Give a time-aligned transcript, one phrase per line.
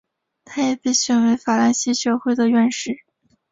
[0.43, 3.03] 他也被选为法兰西学会的院士。